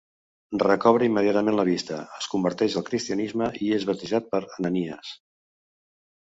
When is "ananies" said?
4.57-5.13